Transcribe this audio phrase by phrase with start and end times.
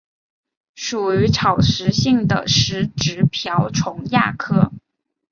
[0.73, 4.71] 属于草食性的食植瓢虫亚科。